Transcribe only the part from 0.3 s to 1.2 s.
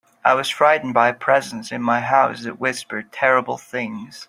was frightened by a